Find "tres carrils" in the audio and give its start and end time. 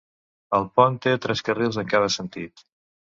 1.25-1.77